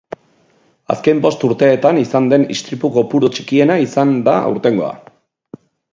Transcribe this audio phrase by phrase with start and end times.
[0.93, 4.91] Azken bost urteetan izan den istripu kopuru txikiena izan da aurtengoa.